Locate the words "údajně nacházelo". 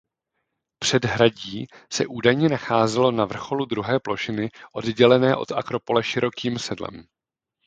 2.07-3.11